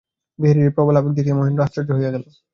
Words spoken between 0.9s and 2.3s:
আবেগ দেখিয়া মহেন্দ্র আশ্চর্য হইয়া গেল।